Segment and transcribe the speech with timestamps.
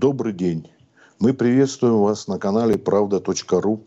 [0.00, 0.70] Добрый день.
[1.18, 3.80] Мы приветствуем вас на канале правда.ру.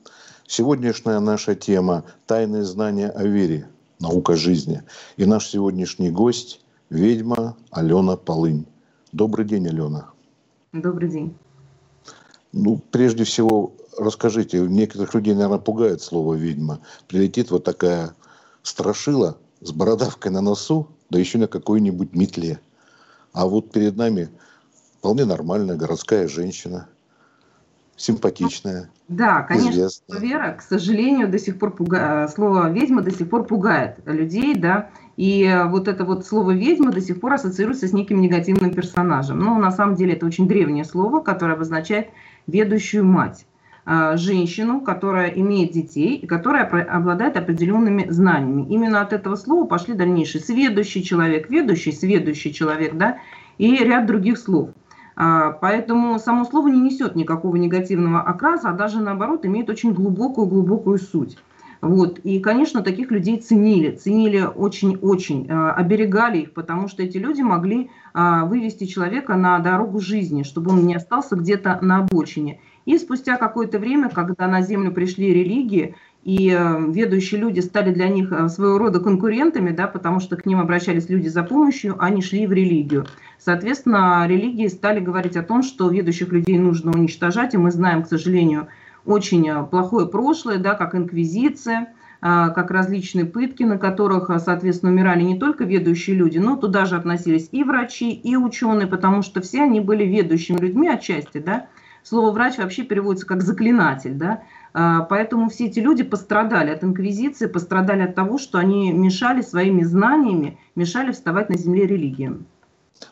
[0.46, 3.70] Сегодняшняя наша тема– тайные знания о вере,
[4.02, 4.84] наука жизни.
[5.16, 8.66] И наш сегодняшний гость– ведьма Алена Полынь.
[9.14, 10.10] Добрый день, Алена.
[10.74, 11.34] Добрый день.
[12.52, 16.82] Ну, прежде всего, расскажите, некоторых людей, наверное, пугает слово «ведьма».
[17.08, 18.14] Прилетит вот такая
[18.64, 22.60] страшила с бородавкой на носу, да еще на какой-нибудь метле.
[23.32, 24.30] А вот перед нами
[25.02, 26.88] вполне нормальная городская женщина,
[27.96, 28.92] симпатичная.
[29.08, 30.20] Да, конечно, известная.
[30.20, 34.92] Вера, к сожалению, до сих пор пугает, слово ведьма до сих пор пугает людей, да,
[35.18, 39.40] и вот это вот слово ведьма до сих пор ассоциируется с неким негативным персонажем.
[39.40, 42.10] Но на самом деле это очень древнее слово, которое обозначает
[42.46, 43.48] ведущую мать.
[43.84, 48.68] А, женщину, которая имеет детей и которая обладает определенными знаниями.
[48.70, 53.18] Именно от этого слова пошли дальнейшие сведущий человек, ведущий, сведущий человек, да,
[53.58, 54.70] и ряд других слов.
[55.24, 60.98] А, поэтому само слово не несет никакого негативного окраса, а даже наоборот имеет очень глубокую-глубокую
[60.98, 61.38] суть.
[61.80, 62.18] Вот.
[62.20, 67.92] И, конечно, таких людей ценили, ценили очень-очень, а, оберегали их, потому что эти люди могли
[68.14, 72.60] вывести человека на дорогу жизни, чтобы он не остался где-то на обочине.
[72.86, 78.08] И спустя какое-то время, когда на Землю пришли религии, и э, ведущие люди стали для
[78.08, 82.22] них э, своего рода конкурентами, да, потому что к ним обращались люди за помощью, они
[82.22, 83.06] шли в религию.
[83.44, 88.08] Соответственно, религии стали говорить о том, что ведущих людей нужно уничтожать, и мы знаем, к
[88.08, 88.68] сожалению,
[89.04, 95.40] очень э, плохое прошлое, да, как инквизиция, как различные пытки, на которых, соответственно, умирали не
[95.40, 99.80] только ведущие люди, но туда же относились и врачи, и ученые, потому что все они
[99.80, 101.66] были ведущими людьми отчасти, да,
[102.04, 108.04] Слово «врач» вообще переводится как «заклинатель», да, Поэтому все эти люди пострадали от инквизиции, пострадали
[108.04, 112.46] от того, что они мешали своими знаниями, мешали вставать на земле религиям.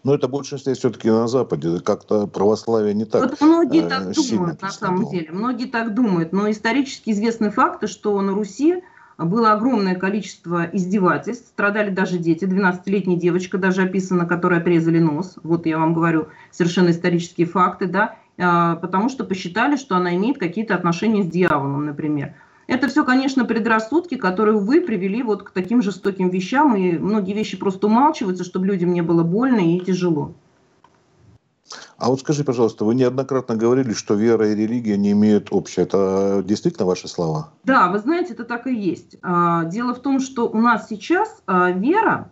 [0.03, 4.61] Но это большинство все-таки на Западе, как-то православие не так Вот многие э, так думают,
[4.61, 8.83] на самом деле, многие так думают, но исторически известны факты, что на Руси
[9.17, 15.65] было огромное количество издевательств, страдали даже дети, 12-летняя девочка даже описана, которой отрезали нос, вот
[15.65, 20.73] я вам говорю совершенно исторические факты, да, а, потому что посчитали, что она имеет какие-то
[20.75, 22.35] отношения с дьяволом, например.
[22.69, 27.57] Это все, конечно, предрассудки, которые, увы, привели вот к таким жестоким вещам, и многие вещи
[27.57, 30.33] просто умалчиваются, чтобы людям не было больно и тяжело.
[31.97, 35.81] А вот скажи, пожалуйста, вы неоднократно говорили, что вера и религия не имеют общего.
[35.81, 37.49] Это действительно ваши слова?
[37.63, 39.17] Да, вы знаете, это так и есть.
[39.23, 42.31] А, дело в том, что у нас сейчас а, вера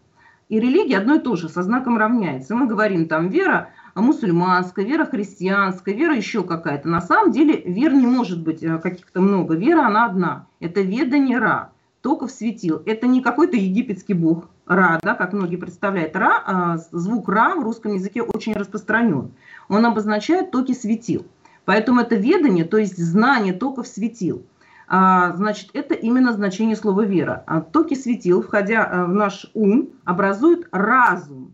[0.49, 2.53] и религия одно и то же, со знаком равняется.
[2.53, 3.69] Мы говорим там вера
[4.01, 6.87] мусульманская, вера христианская, вера еще какая-то.
[6.87, 9.55] На самом деле вер не может быть э, каких-то много.
[9.55, 10.47] Вера она одна.
[10.59, 11.71] Это ведание Ра,
[12.01, 12.81] токов светил.
[12.85, 16.15] Это не какой-то египетский бог Ра, да, как многие представляют.
[16.15, 19.31] Ра, а, звук Ра в русском языке очень распространен.
[19.69, 21.25] Он обозначает токи светил.
[21.65, 24.45] Поэтому это ведание, то есть знание токов светил.
[24.87, 27.43] А, значит, это именно значение слова вера.
[27.45, 31.53] А токи светил, входя э, в наш ум, образуют разум.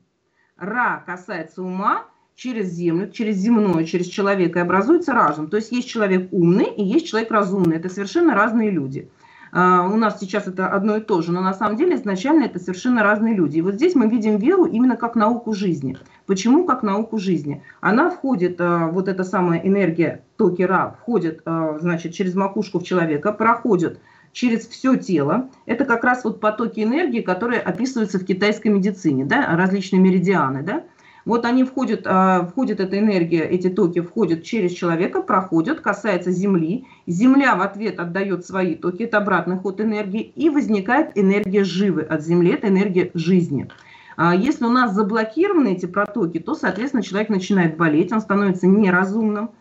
[0.55, 2.03] Ра касается ума,
[2.35, 5.49] через землю, через земное, через человека и образуется разум.
[5.49, 7.77] То есть есть человек умный и есть человек разумный.
[7.77, 9.09] Это совершенно разные люди.
[9.55, 12.57] Uh, у нас сейчас это одно и то же, но на самом деле изначально это
[12.57, 13.59] совершенно разные люди.
[13.59, 15.95] И вот здесь мы видим веру именно как науку жизни.
[16.25, 17.61] Почему как науку жизни?
[17.79, 23.31] Она входит, uh, вот эта самая энергия токера, входит, uh, значит, через макушку в человека,
[23.31, 23.99] проходит
[24.31, 25.51] через все тело.
[25.67, 30.83] Это как раз вот потоки энергии, которые описываются в китайской медицине, да, различные меридианы, да.
[31.25, 36.85] Вот они входят, а, входит эта энергия, эти токи входят через человека, проходят, касается Земли.
[37.07, 42.23] Земля в ответ отдает свои токи, это обратный ход энергии, и возникает энергия живы от
[42.23, 43.69] Земли, это энергия жизни.
[44.17, 49.51] А если у нас заблокированы эти протоки, то, соответственно, человек начинает болеть, он становится неразумным.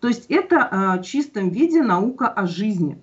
[0.00, 2.98] То есть это а, в чистом виде наука о жизни.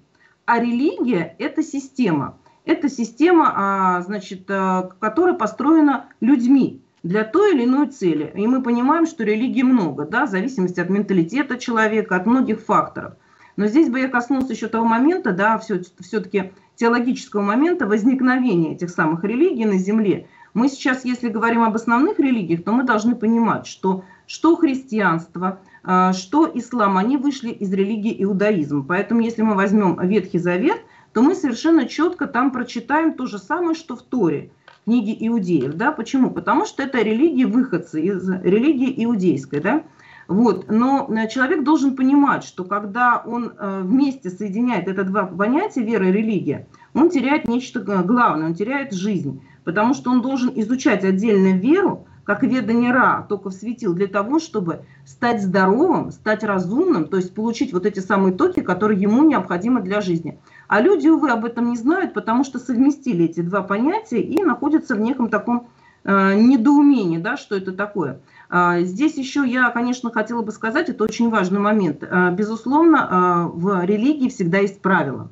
[0.45, 2.37] А религия– это система.
[2.65, 8.31] Это система, значит, которая построена людьми для той или иной цели.
[8.35, 13.13] И мы понимаем, что религий много, да, в зависимости от менталитета человека, от многих факторов.
[13.55, 19.23] Но здесь бы я коснулся еще того момента, да, все-таки теологического момента возникновения этих самых
[19.23, 20.27] религий на Земле.
[20.53, 26.11] Мы сейчас, если говорим об основных религиях, то мы должны понимать, что что христианство, а,
[26.11, 28.83] что ислам, они вышли из религии иудаизма.
[28.83, 30.81] Поэтому если мы возьмем Ветхий Завет,
[31.13, 34.51] то мы совершенно четко там прочитаем то же самое, что в Торе
[34.87, 35.73] книги иудеев.
[35.73, 35.91] Да?
[35.91, 36.31] Почему?
[36.31, 39.59] Потому что это религии выходцы из религии иудейской.
[39.59, 39.83] Да?
[40.29, 40.71] Вот.
[40.71, 46.07] Но э, человек должен понимать, что когда он э, вместе соединяет это два понятия, вера
[46.07, 49.41] и религия, он теряет нечто главное, он теряет жизнь.
[49.65, 54.85] Потому что он должен изучать отдельно веру, как ведание Ра, только светил для того, чтобы
[55.05, 59.99] стать здоровым, стать разумным, то есть получить вот эти самые токи, которые ему необходимы для
[59.99, 60.39] жизни.
[60.67, 64.95] А люди, увы, об этом не знают, потому что совместили эти два понятия и находятся
[64.95, 65.69] в неком таком
[66.03, 68.19] э, недоумении, да, что это такое.
[68.49, 72.03] Э, здесь еще я, конечно, хотела бы сказать, это очень важный момент.
[72.03, 75.31] Э, безусловно, э, в религии всегда есть правила.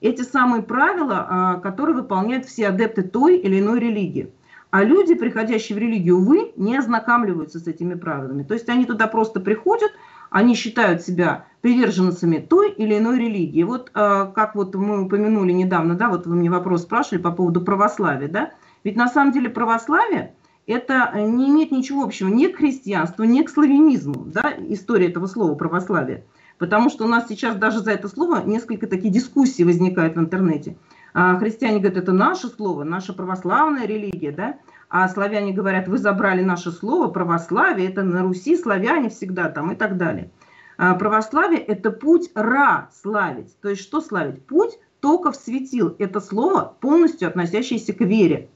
[0.00, 4.32] Эти самые правила, которые выполняют все адепты той или иной религии.
[4.72, 8.42] А люди, приходящие в религию, увы, не ознакомливаются с этими правилами.
[8.42, 9.92] То есть они туда просто приходят,
[10.32, 13.62] они считают себя приверженцами той или иной религии.
[13.62, 17.60] Вот э, как вот мы упомянули недавно, да, вот вы мне вопрос спрашивали по поводу
[17.60, 18.50] православия, да,
[18.82, 20.34] ведь на самом деле православие
[20.66, 25.54] это не имеет ничего общего ни к христианству, ни к славянизму, да, история этого слова
[25.54, 26.24] православие.
[26.58, 30.76] Потому что у нас сейчас даже за это слово несколько такие дискуссии возникают в интернете.
[31.14, 34.56] А христиане говорят, это наше слово, наша православная религия, да,
[34.94, 39.74] а славяне говорят, вы забрали наше слово, православие, это на Руси славяне всегда там и
[39.74, 40.30] так далее.
[40.76, 43.58] А православие– это путь ра славить.
[43.62, 44.44] То есть что славить?
[44.44, 45.96] Путь только в светил.
[45.98, 48.50] Это слово, полностью относящееся к вере,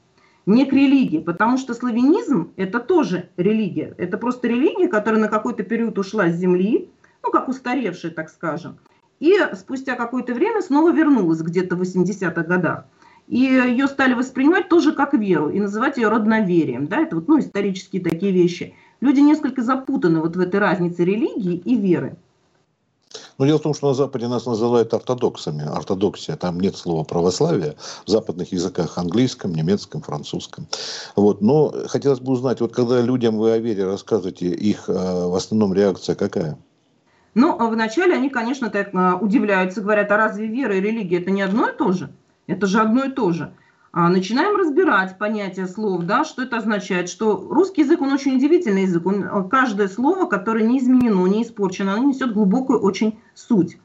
[0.45, 1.21] не к религии.
[1.21, 3.95] Потому что славянизм– это тоже религия.
[3.97, 6.91] Это просто религия, которая на какой-то период ушла с земли,
[7.23, 8.77] ну, как устаревшая, так скажем–
[9.19, 12.85] и спустя какое-то время снова вернулась где-то в 80-х годах.
[13.29, 16.87] И ее стали воспринимать тоже как веру и называть ее родноверием.
[16.87, 17.01] Да?
[17.01, 18.75] Это вот, ну, исторические такие вещи.
[19.01, 22.17] Люди несколько запутаны вот в этой разнице религии и веры.
[23.39, 25.65] Но дело в том, что на Западе нас называют ортодоксами.
[25.65, 27.77] Ортодоксия, там нет слова православие
[28.07, 30.67] в западных языках, английском, немецком, французском.
[31.17, 31.41] Вот.
[31.43, 35.75] Но хотелось бы узнать, вот когда людям вы о вере рассказываете, их э, в основном
[35.75, 36.59] реакция какая?
[37.35, 41.31] Ну, а вначале они, конечно, так а, удивляются, говорят, а разве вера и религия это
[41.31, 42.11] не одно и то же?
[42.47, 43.53] Это же одно и то же.
[43.93, 48.83] А начинаем разбирать понятие слов, да, что это означает, что русский язык, он очень удивительный
[48.83, 53.79] язык, он, каждое слово, которое не изменено, не испорчено, оно несет глубокую очень суть.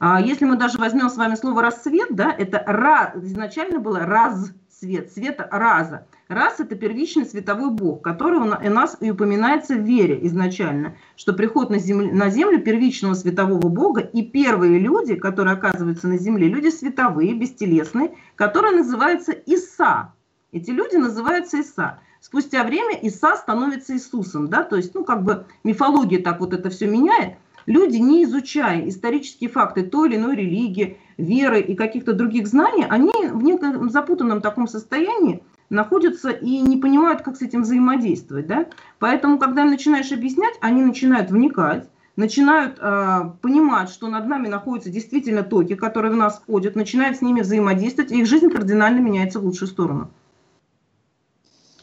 [0.00, 4.52] А если мы даже возьмем с вами слово «рассвет», да, это «ра», изначально было «раз»,
[4.84, 6.06] свет, света раза.
[6.28, 11.70] Раз– это первичный световой бог, который у нас и упоминается в вере изначально, что приход
[11.70, 16.68] на землю, на землю первичного светового бога и первые люди, которые оказываются на земле, люди
[16.68, 20.12] световые, бестелесные, которые называются Иса.
[20.52, 22.00] Эти люди называются Иса.
[22.20, 26.68] Спустя время Иса становится Иисусом, да, то есть, ну, как бы мифология так вот это
[26.68, 27.34] все меняет.
[27.66, 33.12] Люди, не изучая исторические факты той или иной религии, веры и каких-то других знаний, они
[33.30, 38.46] в неком запутанном таком состоянии находятся и не понимают, как с этим взаимодействовать.
[38.46, 38.66] Да?
[38.98, 44.90] Поэтому, когда им начинаешь объяснять, они начинают вникать, начинают э, понимать, что над нами находятся
[44.90, 49.40] действительно токи, которые в нас входят, начинают с ними взаимодействовать, и их жизнь кардинально меняется
[49.40, 50.10] в лучшую сторону.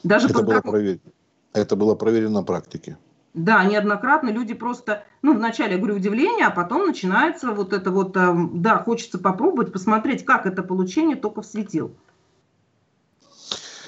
[0.03, 0.53] Даже это, когда...
[0.53, 1.11] было проверено.
[1.53, 2.97] это было проверено на практике.
[3.33, 8.17] Да, неоднократно люди просто, ну, вначале, я говорю, удивление, а потом начинается вот это вот,
[8.17, 11.95] эм, да, хочется попробовать, посмотреть, как это получение только светил.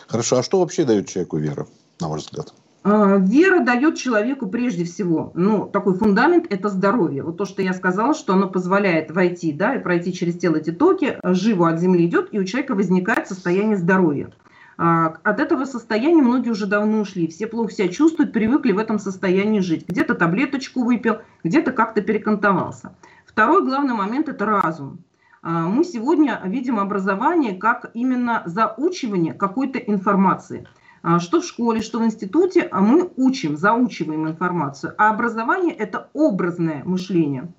[0.08, 1.68] Хорошо, а что вообще дает человеку вера,
[2.00, 2.54] на ваш взгляд?
[2.84, 7.24] А, вера дает человеку прежде всего, ну, такой фундамент– это здоровье.
[7.24, 10.72] Вот то, что я сказала, что оно позволяет войти, да, и пройти через тело эти
[10.72, 14.32] токи, живо от земли идет, и у человека возникает состояние здоровья.
[14.78, 17.28] А, от этого состояния многие уже давно ушли.
[17.28, 19.88] Все плохо себя чувствуют, привыкли в этом состоянии жить.
[19.88, 22.96] Где-то таблеточку выпил, где-то как-то перекантовался.
[23.26, 25.00] Второй главный момент– это разум.
[25.42, 30.68] А, мы сегодня видим образование как именно заучивание какой-то информации.
[31.04, 34.96] А, что в школе, что в институте мы учим, заучиваем информацию.
[34.98, 37.52] А образование– это образное мышление.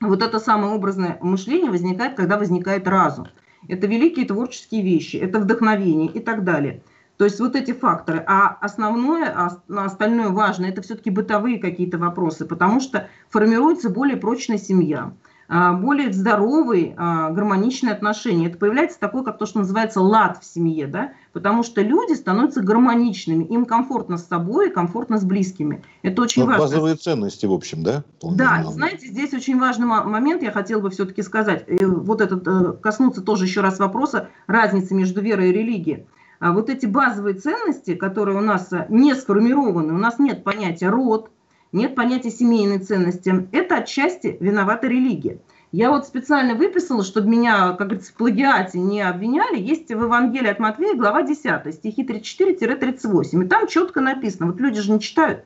[0.00, 3.28] Вот это самое образное мышление возникает, когда возникает разум
[3.68, 6.82] это великие творческие вещи, это вдохновение и так далее.
[7.18, 8.22] То есть вот эти факторы.
[8.26, 14.58] А основное, а остальное важное, это все-таки бытовые какие-то вопросы, потому что формируется более прочная
[14.58, 15.12] семья.
[15.50, 18.48] А, более здоровые, а, гармоничные отношения.
[18.48, 21.12] Это появляется такое, как то, что называется лад в семье, да?
[21.32, 25.82] потому что люди становятся гармоничными, им комфортно с собой, комфортно с близкими.
[26.02, 26.64] Это очень Но важно.
[26.64, 28.04] Базовые ценности, в общем, да?
[28.20, 33.22] Да, знаете, здесь очень важный момент, я хотела бы все-таки сказать, вот этот, э, коснуться
[33.22, 36.06] тоже еще раз вопроса разницы между верой и религией.
[36.40, 40.88] А вот эти базовые ценности, которые у нас э, не сформированы, у нас нет понятия
[40.88, 41.30] род,
[41.72, 43.48] нет понятия семейной ценности.
[43.52, 45.40] Это отчасти виновата религия.
[45.70, 49.60] Я вот специально выписала, чтобы меня, как говорится, в плагиате не обвиняли.
[49.60, 53.44] Есть в Евангелии от Матвея глава 10, стихи 34-38.
[53.44, 55.44] И там четко написано, вот люди же не читают.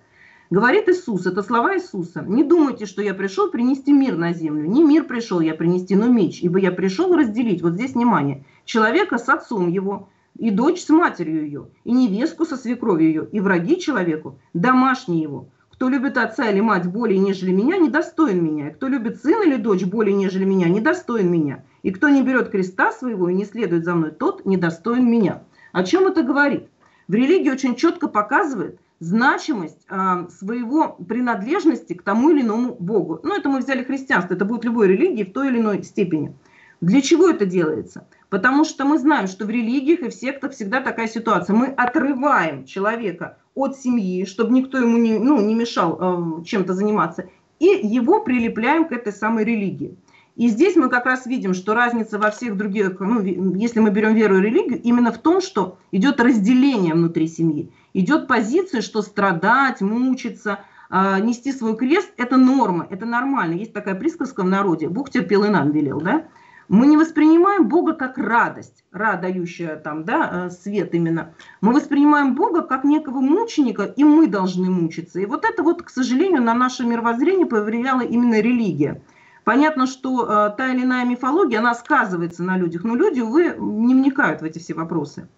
[0.53, 2.23] Говорит Иисус, это слова Иисуса.
[2.29, 4.69] «Не думайте, что я пришел принести мир на землю.
[4.69, 7.63] Не мир пришел я принести, но меч, ибо я пришел разделить».
[7.63, 8.45] Вот здесь внимание.
[8.67, 13.41] Человека с отцом его, и дочь с матерью ее, и невестку со свекровью ее, и
[13.41, 15.49] враги человеку, домашние его.
[15.83, 18.69] Кто любит отца или мать более, нежели меня, недостоин меня.
[18.69, 21.65] И кто любит сына или дочь более, нежели меня, недостоин меня.
[21.83, 25.43] И кто не берет креста своего и не следует за мной, тот недостоин меня.
[25.73, 26.69] О чем это говорит?
[27.09, 33.19] В религии очень четко показывает значимость э, своего принадлежности к тому или иному Богу.
[33.25, 36.33] Ну, это мы взяли христианство, это будет любой религии в той или иной степени.
[36.81, 38.07] Для чего это делается?
[38.29, 41.57] Потому что мы знаем, что в религиях и в сектах всегда такая ситуация.
[41.57, 47.29] Мы отрываем человека от семьи, чтобы никто ему не, ну, не мешал э, чем-то заниматься,
[47.59, 49.97] и его прилепляем к этой самой религии.
[50.35, 53.21] И здесь мы как раз видим, что разница во всех других, ну,
[53.55, 57.71] если мы берем веру и религию, именно в том, что идет разделение внутри семьи.
[57.93, 63.55] Идет позиция, что страдать, мучиться, э, нести свой крест– это норма, это нормально.
[63.55, 66.25] Есть такая присказка в народе «Бог терпел и нам велел», да?
[66.69, 71.35] Мы не воспринимаем Бога как радость, радающая там, да, э, свет именно.
[71.61, 75.21] Мы воспринимаем Бога как некого мученика, и мы должны мучиться.
[75.21, 79.03] И вот это вот, к сожалению, на наше мировоззрение повлияла именно религия.
[79.45, 83.95] Понятно, что э, та или иная мифология, она сказывается на людях, но люди, увы, не
[83.95, 85.29] вникают в эти все вопросы.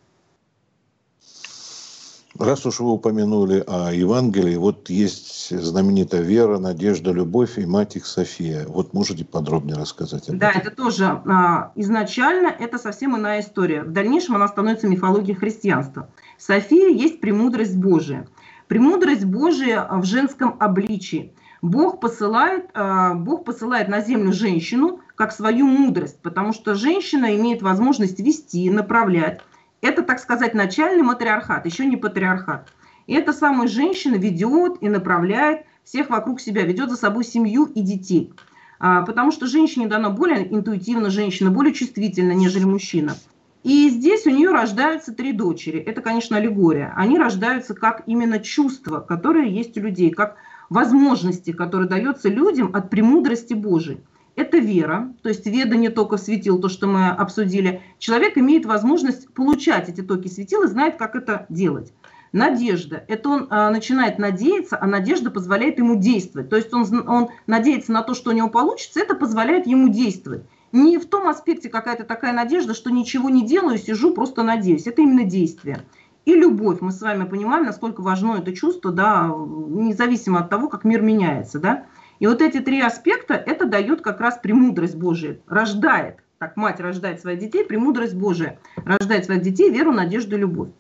[2.38, 8.06] Раз уж вы упомянули о Евангелии, вот есть знаменитая вера, надежда, любовь и мать их
[8.06, 8.66] София.
[8.66, 10.62] Вот можете подробнее рассказать об да, этом?
[10.62, 13.84] Да, это тоже а, изначально это совсем иная история.
[13.84, 16.08] В дальнейшем она становится мифологией христианства.
[16.36, 18.26] София есть премудрость Божия.
[18.66, 21.32] Премудрость Божия в женском обличии.
[21.62, 27.62] Бог посылает, а, Бог посылает на землю женщину как свою мудрость, потому что женщина имеет
[27.62, 29.40] возможность вести, направлять
[29.84, 32.72] это, так сказать, начальный матриархат, еще не патриархат.
[33.06, 37.82] И эта самая женщина ведет и направляет всех вокруг себя, ведет за собой семью и
[37.82, 38.32] детей.
[38.78, 43.14] А, потому что женщине дано более интуитивно, женщина более чувствительна, нежели мужчина.
[43.62, 45.80] И здесь у нее рождаются три дочери.
[45.80, 46.94] Это, конечно, аллегория.
[46.96, 50.36] Они рождаются как именно чувства, которые есть у людей, как
[50.70, 54.00] возможности, которые даются людям от премудрости Божией
[54.36, 57.82] это вера, то есть веда не только светил, то, что мы обсудили.
[57.98, 61.92] Человек имеет возможность получать эти токи светил и знает, как это делать.
[62.32, 63.04] Надежда.
[63.06, 66.50] Это он а, начинает надеяться, а надежда позволяет ему действовать.
[66.50, 70.42] То есть он, он надеется на то, что у него получится, это позволяет ему действовать.
[70.72, 74.88] Не в том аспекте какая-то такая надежда, что ничего не делаю, сижу, просто надеюсь.
[74.88, 75.84] Это именно действие.
[76.24, 76.80] И любовь.
[76.80, 81.60] Мы с вами понимаем, насколько важно это чувство, да, независимо от того, как мир меняется.
[81.60, 81.84] Да?
[82.18, 87.20] И вот эти три аспекта, это дает как раз премудрость Божия, рождает, так мать рождает
[87.20, 90.70] своих детей, премудрость Божия, рождает своих детей, веру, надежду, любовь.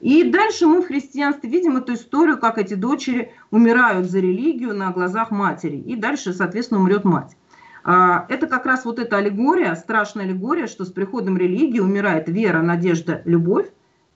[0.00, 4.90] И дальше мы в христианстве видим эту историю, как эти дочери умирают за религию на
[4.90, 5.76] глазах матери.
[5.76, 7.36] И дальше, соответственно, умрет мать.
[7.84, 12.60] А, это как раз вот эта аллегория, страшная аллегория, что с приходом религии умирает вера,
[12.62, 13.68] надежда, любовь,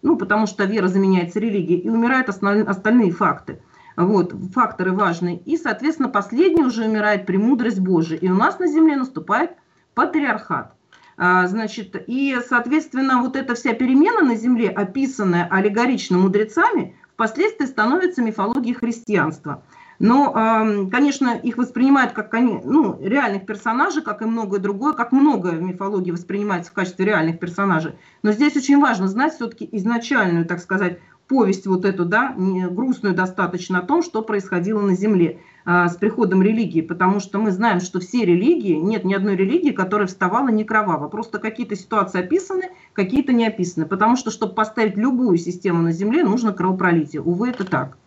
[0.02, 3.60] ну, потому что вера заменяется религией, и умирают остальные факты.
[3.98, 5.38] Вот, факторы важные.
[5.38, 8.16] И, соответственно, последний уже умирает премудрость Божия.
[8.16, 9.56] И у нас на земле наступает
[9.94, 10.72] патриархат.
[11.16, 18.22] А, значит, и, соответственно, вот эта вся перемена на земле, описанная аллегорично мудрецами, впоследствии становится
[18.22, 19.64] мифологией христианства.
[19.98, 25.62] Но, конечно, их воспринимают как ну, реальных персонажей, как и многое другое, как многое в
[25.62, 27.94] мифологии воспринимается в качестве реальных персонажей.
[28.22, 33.80] Но здесь очень важно знать все-таки изначальную, так сказать, повесть вот эту, да, грустную достаточно
[33.80, 38.00] о том, что происходило на Земле а, с приходом религии, потому что мы знаем, что
[38.00, 41.08] все религии, нет ни одной религии, которая вставала не кроваво.
[41.08, 43.84] Просто какие-то ситуации описаны, какие-то не описаны.
[43.84, 47.20] Потому что, чтобы поставить любую систему на Земле, нужно кровопролитие.
[47.20, 47.98] Увы, это так.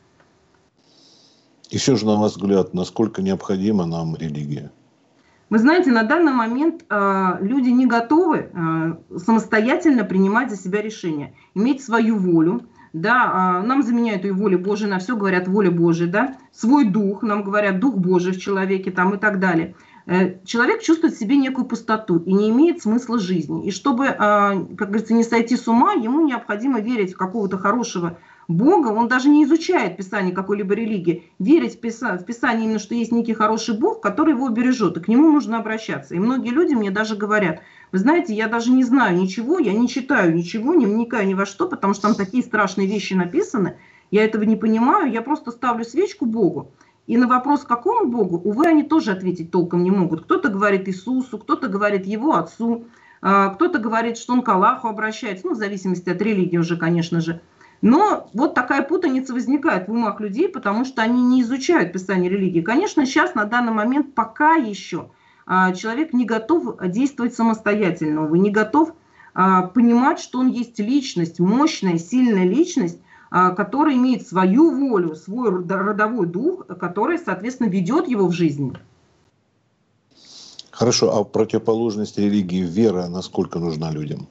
[1.70, 4.72] И все же, на ваш взгляд, насколько необходима нам религия?
[5.52, 11.34] Вы знаете, на данный момент э, люди не готовы э, самостоятельно принимать за себя решения,
[11.54, 12.62] иметь свою волю,
[12.94, 17.24] да, а, нам заменяют и воля Божия на все, говорят воля Божия, да, свой дух,
[17.24, 19.76] нам говорят дух Божий в человеке там и так далее.
[20.08, 23.68] Э, человек чувствует в себе некую пустоту и не имеет смысла жизни.
[23.68, 28.18] И чтобы, а, как говорится, не сойти с ума, ему необходимо верить в какого-то хорошего
[28.48, 32.96] Бога, он даже не изучает Писание какой-либо религии, верить в Писание, в Писание именно, что
[32.96, 36.16] есть некий хороший Бог, который его бережет, и к нему нужно обращаться.
[36.16, 39.88] И многие люди мне даже говорят, вы знаете, я даже не знаю ничего, я не
[39.88, 43.78] читаю ничего, не вникаю ни во что, потому что там такие страшные вещи написаны,
[44.12, 46.72] я этого не понимаю, я просто ставлю свечку Богу.
[47.08, 50.24] И на вопрос, какому Богу, увы, они тоже ответить толком не могут.
[50.24, 52.86] Кто-то говорит Иисусу, кто-то говорит его отцу,
[53.22, 57.20] а, кто-то говорит, что он к Аллаху обращается, ну, в зависимости от религии уже, конечно
[57.20, 57.42] же.
[57.82, 62.62] Но вот такая путаница возникает в умах людей, потому что они не изучают Писание религии.
[62.62, 65.10] Конечно, сейчас на данный момент пока еще
[65.48, 68.94] человек не готов действовать самостоятельно, вы не готов
[69.34, 75.50] а, понимать, что он есть личность, мощная, сильная личность, а, которая имеет свою волю, свой
[75.50, 78.74] родовой дух, который, соответственно, ведет его в жизни.
[80.72, 84.28] Хорошо, а противоположность религии вера насколько нужна людям?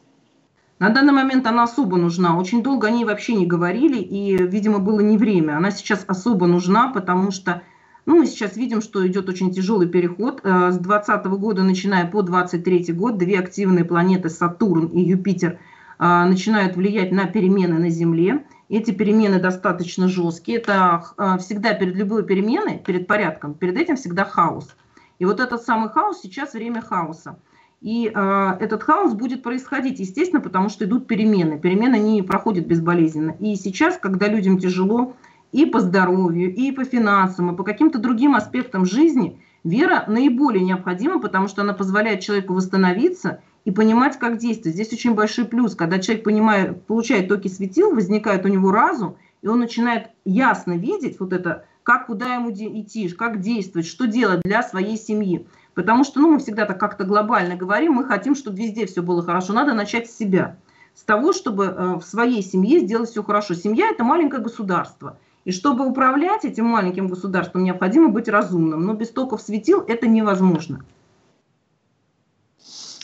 [0.78, 2.38] На данный момент она особо нужна.
[2.38, 5.56] Очень долго они вообще не говорили, и, видимо, было не время.
[5.58, 7.62] Она сейчас особо нужна, потому что
[8.10, 10.40] ну, мы сейчас видим, что идет очень тяжелый переход.
[10.42, 15.60] Э, с 2020 года, начиная по 2023 год, две активные планеты Сатурн и Юпитер
[16.00, 18.44] э, начинают влиять на перемены на Земле.
[18.68, 20.58] Эти перемены достаточно жесткие.
[20.58, 24.74] Это э, всегда перед любой переменой, перед порядком, перед этим всегда хаос.
[25.20, 27.38] И вот этот самый хаос сейчас время хаоса.
[27.80, 31.60] И э, этот хаос будет происходить, естественно, потому что идут перемены.
[31.60, 33.36] Перемены не проходят безболезненно.
[33.38, 35.14] И сейчас, когда людям тяжело
[35.52, 41.20] и по здоровью, и по финансам, и по каким-то другим аспектам жизни, вера наиболее необходима,
[41.20, 44.74] потому что она позволяет человеку восстановиться и понимать, как действовать.
[44.74, 49.48] Здесь очень большой плюс, когда человек понимает, получает токи светил, возникает у него разум, и
[49.48, 54.62] он начинает ясно видеть вот это, как куда ему идти, как действовать, что делать для
[54.62, 55.46] своей семьи.
[55.74, 59.22] Потому что ну, мы всегда так как-то глобально говорим, мы хотим, чтобы везде все было
[59.22, 59.52] хорошо.
[59.52, 60.56] Надо начать с себя.
[60.94, 63.54] С того, чтобы э, в своей семье сделать все хорошо.
[63.54, 65.18] Семья– это маленькое государство.
[65.44, 68.84] И чтобы управлять этим маленьким государством, необходимо быть разумным.
[68.84, 70.84] Но без токов светил это невозможно.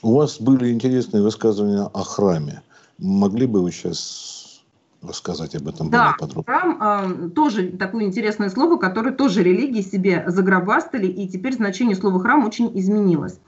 [0.03, 2.63] У вас были интересные высказывания о храме.
[2.99, 4.63] Могли бы вы сейчас
[5.03, 6.45] рассказать об этом да, более подробно.
[6.45, 12.21] Храм э, тоже такое интересное слово, которое тоже религии себе загробастали, и теперь значение слова
[12.21, 13.39] храм очень изменилось.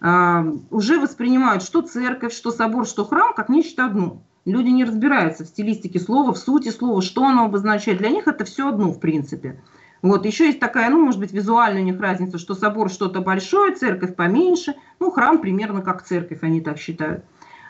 [0.00, 4.22] Э, уже воспринимают что церковь, что собор, что храм как нечто одно.
[4.48, 7.98] Люди не разбираются в стилистике слова, в сути слова, что оно обозначает.
[7.98, 9.60] Для них это все одно, в принципе.
[10.00, 13.74] Вот, еще есть такая, ну, может быть, визуальная у них разница, что собор что-то большое,
[13.74, 17.24] церковь поменьше, ну, храм примерно как церковь, они так считают.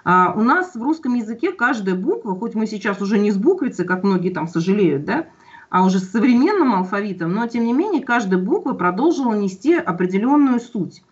[0.05, 3.85] А у нас в русском языке каждая буква, хоть мы сейчас уже не с буквицы,
[3.85, 5.27] как многие там сожалеют, да,
[5.71, 11.03] а уже с современным алфавитом, но тем не менее каждая буква продолжила нести определенную суть,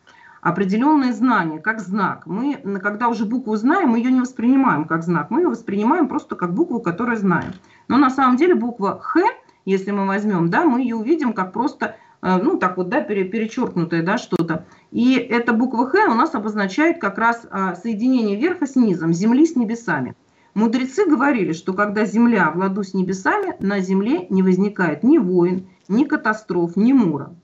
[0.49, 2.27] определенное знание, как знак.
[2.27, 6.37] Мы, когда уже букву знаем, мы ее не воспринимаем как знак, мы ее воспринимаем просто
[6.37, 7.53] как букву, которую знаем.
[7.89, 9.21] Но на самом деле буква «Х»,
[9.65, 14.03] если мы возьмем, да, мы ее увидим как просто Э, ну, так вот, да, перечеркнутое,
[14.03, 14.67] да, что-то.
[14.91, 19.47] И эта буква Х у нас обозначает как раз а, соединение верха с низом, земли
[19.47, 20.15] с небесами.
[20.55, 25.69] Мудрецы говорили, что когда земля в ладу с небесами, на земле не возникает ни войн,
[25.89, 27.35] ни катастроф, ни мура.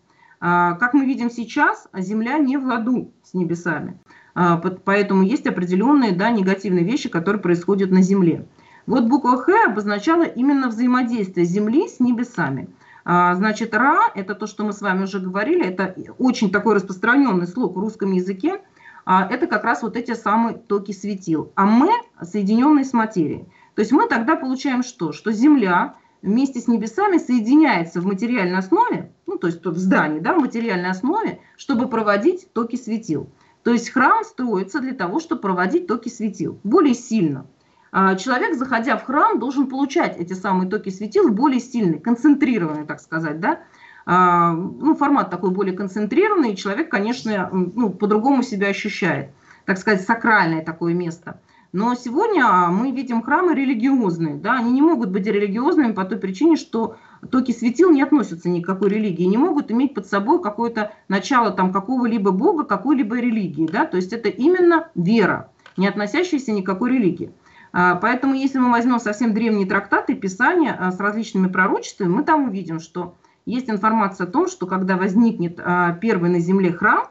[0.45, 4.01] А, как мы видим сейчас, земля не в ладу с небесами.
[4.35, 8.49] А, поэтому есть определенные да, негативные вещи, которые происходят на земле.
[8.87, 12.69] Вот буква Х обозначала именно взаимодействие земли с небесами.
[13.05, 17.47] А, значит, ра– это то, что мы с вами уже говорили, это очень такой распространенный
[17.47, 18.61] слог в русском языке.
[19.07, 21.53] Это как раз вот эти самые токи светил.
[21.55, 23.47] А мы соединенные с материей.
[23.75, 25.13] То есть мы тогда получаем что?
[25.13, 30.35] Что Земля вместе с небесами соединяется в материальной основе, ну то есть в здании, да,
[30.35, 33.29] в материальной основе, чтобы проводить токи светил.
[33.65, 37.47] То есть храм строится для того, чтобы проводить токи светил более сильно.
[37.93, 43.01] А, человек, заходя в храм, должен получать эти самые токи светил более сильные, концентрированные, так
[43.01, 43.61] сказать, да,
[44.07, 49.31] а, ну, формат такой более концентрированный, и человек, конечно, ну, по-другому себя ощущает,
[49.67, 51.41] так сказать, сакральное такое место.
[51.73, 56.57] Но сегодня мы видим храмы религиозные, да, они не могут быть религиозными по той причине,
[56.57, 56.97] что
[57.31, 61.51] токи светил не относятся ни к какой религии, не могут иметь под собой какое-то начало
[61.51, 66.67] там какого-либо бога, какой-либо религии, да, то есть это именно вера, не относящаяся ни к
[66.67, 67.33] какой религии.
[67.73, 72.49] А, поэтому, если мы возьмем совсем древние трактаты, писания а, с различными пророчествами, мы там
[72.49, 73.15] увидим, что
[73.47, 77.07] есть информация о том, что когда возникнет а, первый на земле храм,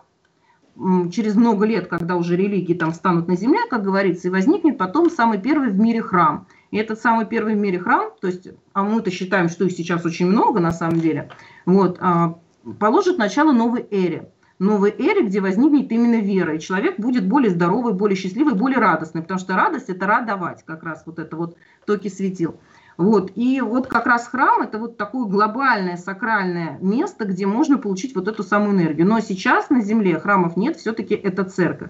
[1.11, 5.09] через много лет, когда уже религии там встанут на земле, как говорится, и возникнет потом
[5.09, 6.47] самый первый в мире храм.
[6.71, 10.05] И этот самый первый в мире храм, то есть, а мы-то считаем, что их сейчас
[10.05, 11.29] очень много на самом деле,
[11.65, 11.99] вот,
[12.79, 17.93] положит начало новой эре новой эре, где возникнет именно вера, и человек будет более здоровый,
[17.93, 22.09] более счастливый, более радостный, потому что радость– это радовать, как раз вот это вот токи
[22.09, 22.59] светил.
[23.01, 23.31] Вот.
[23.35, 28.27] И вот как раз храм– это вот такое глобальное сакральное место, где можно получить вот
[28.27, 29.07] эту самую энергию.
[29.07, 31.89] Но сейчас на земле храмов нет, все-таки это церковь.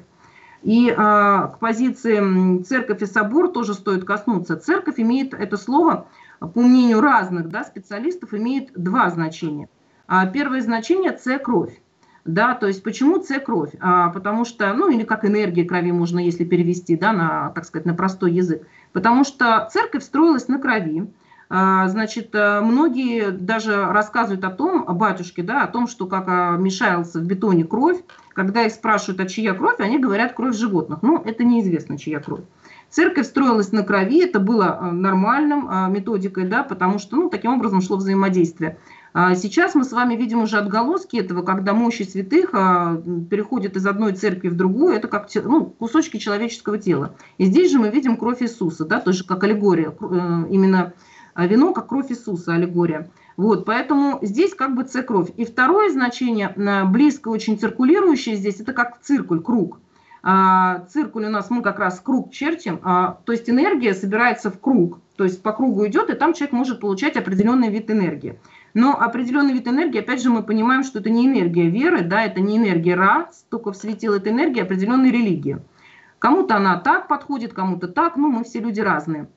[0.63, 4.56] И э, к позиции церковь и собор тоже стоит коснуться.
[4.56, 6.08] Церковь имеет это слово,
[6.39, 9.67] по мнению разных да, специалистов, имеет два значения.
[10.08, 11.82] А первое значение– це кровь.
[12.24, 13.71] Да, то есть почему С кровь?
[13.80, 17.86] А, потому что, ну или как энергия крови можно, если перевести, да, на, так сказать,
[17.86, 18.62] на простой язык.
[18.93, 21.08] Потому что церковь строилась на крови.
[21.54, 26.25] А, значит, э, многие даже рассказывают о том, о батюшке, да, о том, что как
[26.27, 27.97] а, мешался в бетоне кровь.
[28.34, 30.99] Когда их спрашивают, а чья кровь, они говорят кровь животных.
[31.01, 32.45] Ну, это неизвестно, чья кровь.
[32.89, 37.54] Церковь строилась на крови, это было э, нормальным э, методикой, да, потому что, ну, таким
[37.54, 38.77] образом шло взаимодействие.
[39.13, 43.86] А сейчас мы с вами видим уже отголоски этого, когда мощи святых а, переходят из
[43.86, 47.15] одной церкви в другую, это как ну, кусочки человеческого тела.
[47.38, 50.93] И здесь же мы видим кровь Иисуса, да, тоже как аллегория, э, именно
[51.36, 53.10] вино как кровь Иисуса, аллегория.
[53.36, 55.30] Вот, поэтому здесь как бы С кровь.
[55.36, 56.54] И второе значение,
[56.88, 59.80] близко очень циркулирующее здесь, это как циркуль, круг.
[60.24, 64.60] А, циркуль у нас мы как раз круг чертим, а, то есть энергия собирается в
[64.60, 68.39] круг, то есть по кругу идет, и там человек может получать определенный вид энергии.
[68.74, 72.40] Но определенный вид энергии, опять же, мы понимаем, что это не энергия веры, да, это
[72.40, 75.60] не энергия Ра, только светил это энергия определенной религии.
[76.20, 79.28] Кому-то она так подходит, кому-то так, ну, мы все люди разные.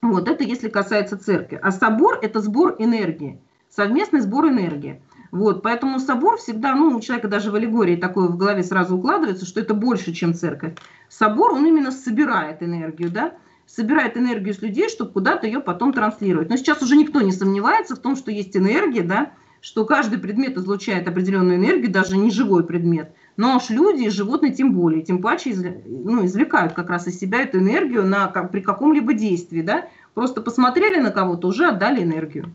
[0.00, 1.60] Вот, это если касается церкви.
[1.62, 3.38] А собор– это сбор энергии,
[3.70, 5.00] совместный сбор энергии.
[5.30, 9.46] Вот, поэтому собор всегда, ну, у человека даже в аллегории такое в голове сразу укладывается,
[9.46, 10.74] что это больше, чем церковь.
[11.08, 13.34] Собор, он именно собирает энергию, да,
[13.74, 16.50] собирает энергию с людей, чтобы куда-то ее потом транслировать.
[16.50, 20.58] Но сейчас уже никто не сомневается в том, что есть энергия, да, что каждый предмет
[20.58, 23.12] излучает определенную энергию, даже не живой предмет.
[23.36, 27.40] Но уж люди и животные тем более, тем паче ну, извлекают как раз из себя
[27.42, 29.62] эту энергию на, при каком-либо действии.
[29.62, 29.88] Да?
[30.12, 32.54] Просто посмотрели на кого-то, уже отдали энергию.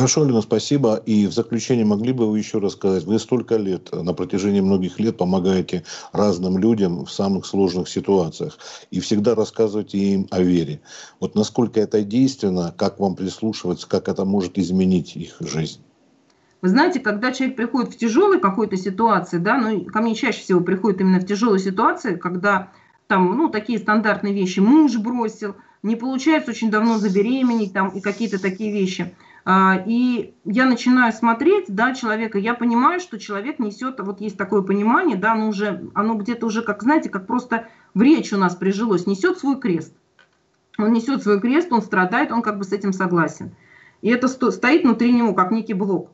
[0.00, 0.96] Хорошо, Лена, спасибо.
[1.04, 5.18] И в заключение могли бы вы еще рассказать, вы столько лет, на протяжении многих лет
[5.18, 8.58] помогаете разным людям в самых сложных ситуациях
[8.90, 10.80] и всегда рассказываете им о вере.
[11.20, 15.82] Вот насколько это действенно, как вам прислушиваться, как это может изменить их жизнь?
[16.62, 20.62] Вы знаете, когда человек приходит в тяжелой какой-то ситуации, да, ну, ко мне чаще всего
[20.62, 22.72] приходит именно в тяжелой ситуации, когда
[23.06, 28.40] там, ну, такие стандартные вещи, муж бросил, не получается очень давно забеременеть, там, и какие-то
[28.40, 29.14] такие вещи–
[29.86, 35.16] и я начинаю смотреть, да, человека, я понимаю, что человек несет, вот есть такое понимание,
[35.16, 39.06] да, оно уже, оно где-то уже, как, знаете, как просто в речь у нас прижилось,
[39.06, 39.94] несет свой крест.
[40.78, 43.54] Он несет свой крест, он страдает, он как бы с этим согласен.
[44.02, 46.12] И это стоит внутри него, как некий блок.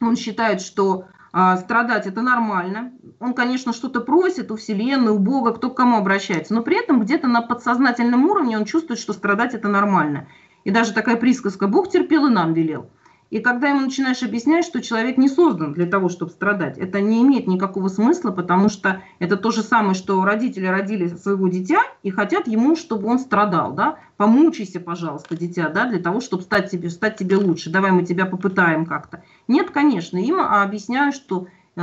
[0.00, 2.92] Он считает, что а, страдать это нормально.
[3.20, 7.00] Он, конечно, что-то просит у Вселенной, у Бога, кто к кому обращается, но при этом
[7.00, 10.28] где-то на подсознательном уровне он чувствует, что страдать это нормально.
[10.64, 12.90] И даже такая присказка «Бог терпел и нам велел».
[13.30, 17.20] И когда ему начинаешь объяснять, что человек не создан для того, чтобы страдать, это не
[17.22, 22.10] имеет никакого смысла, потому что это то же самое, что родители родили своего дитя и
[22.10, 23.72] хотят ему, чтобы он страдал.
[23.72, 23.98] Да?
[24.18, 27.70] Помучайся, пожалуйста, дитя, да, для того, чтобы стать тебе, стать тебе лучше.
[27.70, 29.24] Давай мы тебя попытаем как-то.
[29.48, 31.80] Нет, конечно, им объясняю, что э,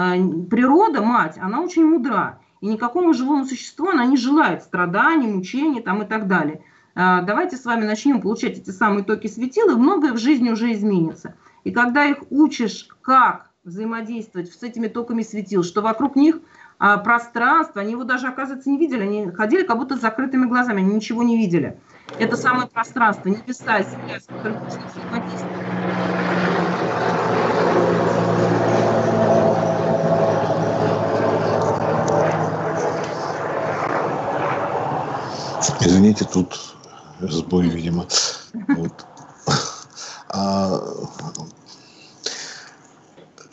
[0.49, 2.39] природа, мать, она очень мудра.
[2.61, 6.61] И никакому живому существу она не желает страданий, мучений там, и так далее.
[6.93, 10.73] А, давайте с вами начнем получать эти самые токи светил, и многое в жизни уже
[10.73, 11.35] изменится.
[11.63, 16.39] И когда их учишь, как взаимодействовать с этими токами светил, что вокруг них
[16.79, 20.81] а, пространство, они его даже, оказывается, не видели, они ходили как будто с закрытыми глазами,
[20.81, 21.79] они ничего не видели.
[22.17, 24.27] Это самое пространство, небеса, земля, с.
[35.83, 36.75] Извините, тут
[37.29, 38.07] сбой, видимо.
[38.67, 39.05] Вот.
[40.29, 40.81] А,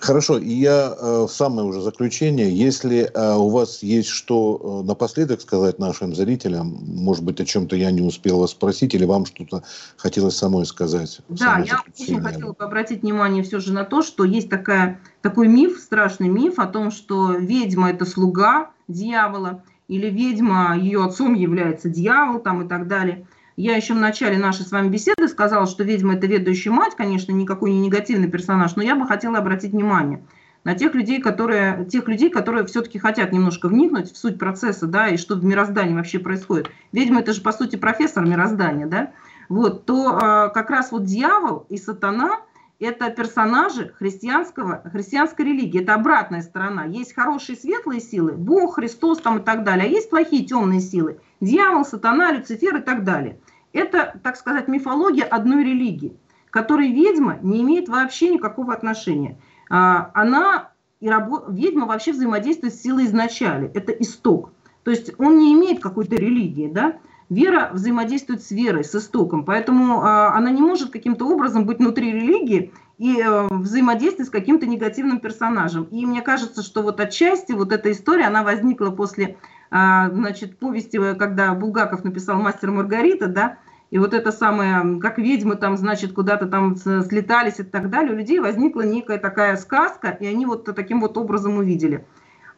[0.01, 4.87] Хорошо, и я э, в самое уже заключение, если э, у вас есть что э,
[4.87, 9.65] напоследок сказать нашим зрителям, может быть, о чем-то я не успела спросить, или вам что-то
[9.97, 11.21] хотелось самой сказать?
[11.29, 15.49] Да, я очень хотела бы обратить внимание все же на то, что есть такая, такой
[15.49, 21.91] миф, страшный миф о том, что ведьма– это слуга дьявола, или ведьма, ее отцом является
[21.91, 23.27] дьявол там и так далее–
[23.63, 27.33] я еще в начале нашей с вами беседы сказала, что ведьма– это ведущая мать, конечно,
[27.33, 30.23] никакой не негативный персонаж, но я бы хотела обратить внимание
[30.63, 35.09] на тех людей, которые, тех людей, которые все-таки хотят немножко вникнуть в суть процесса, да,
[35.09, 36.71] и что в мироздании вообще происходит.
[36.93, 39.13] Ведьма– это же, по сути, профессор мироздания, да,
[39.49, 42.41] вот, то э, как раз вот дьявол и сатана–
[42.81, 45.83] это персонажи христианского, христианской религии.
[45.83, 46.85] Это обратная сторона.
[46.85, 51.19] Есть хорошие светлые силы, Бог, Христос там и так далее, а есть плохие темные силы.
[51.41, 53.41] Дьявол, сатана, Люцифер и так далее.
[53.73, 56.17] Это, так сказать, мифология одной религии,
[56.51, 59.39] которой ведьма не имеет вообще никакого отношения.
[59.71, 61.45] А, она и рабо...
[61.49, 63.71] ведьма вообще взаимодействует с силой изначали.
[63.75, 64.53] Это исток.
[64.85, 66.97] То есть он не имеет какой-то религии, да?
[67.29, 72.11] Вера взаимодействует с верой, с истоком, поэтому а, она не может каким-то образом быть внутри
[72.11, 75.85] религии и а, взаимодействовать с каким-то негативным персонажем.
[75.91, 79.37] И мне кажется, что вот отчасти вот эта история, она возникла после
[79.71, 83.59] значит, повести, когда Булгаков написал «Мастер Маргарита», да,
[83.91, 88.17] и вот это самое, как ведьмы там, значит, куда-то там слетались и так далее, у
[88.17, 92.05] людей возникла некая такая сказка, и они вот таким вот образом увидели.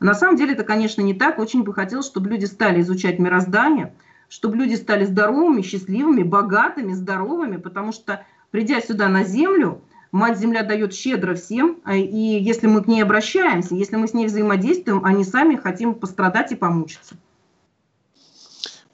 [0.01, 1.38] На самом деле это, конечно, не так.
[1.38, 3.92] Очень бы хотелось, чтобы люди стали изучать мироздание,
[4.29, 10.64] чтобы люди стали здоровыми, счастливыми, богатыми, здоровыми, потому что, придя сюда на Землю, Мать Земля
[10.64, 15.05] дает щедро всем, а, и если мы к ней обращаемся, если мы с ней взаимодействуем,
[15.05, 17.16] они сами хотим пострадать и помучиться.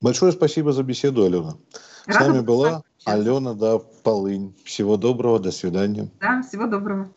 [0.03, 1.57] Большое спасибо за беседу, Алена.
[2.07, 4.55] Рада с нами была Алена да, Полынь.
[4.65, 6.11] Всего доброго, до свидания.
[6.21, 7.09] Да, всего доброго.